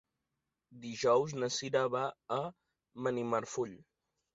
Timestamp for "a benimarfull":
2.41-3.83